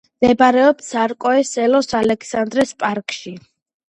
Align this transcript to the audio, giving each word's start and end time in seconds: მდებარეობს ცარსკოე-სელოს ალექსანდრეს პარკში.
მდებარეობს 0.25 0.85
ცარსკოე-სელოს 0.93 1.89
ალექსანდრეს 1.99 2.73
პარკში. 2.81 3.35